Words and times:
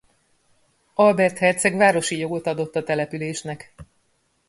Albert 0.93 1.37
herceg 1.37 1.75
városi 1.75 2.17
jogot 2.17 2.47
adott 2.47 2.75
a 2.75 2.83
településnek. 2.83 3.73